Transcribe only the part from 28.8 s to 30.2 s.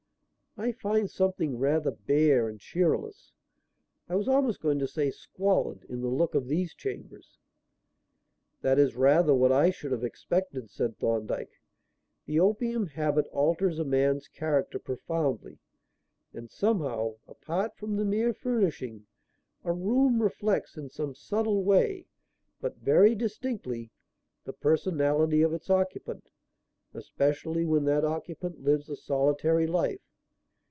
a solitary life.